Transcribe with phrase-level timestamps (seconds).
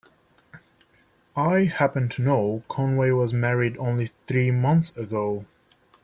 [1.35, 5.45] I happen to know Conway was married only three months ago.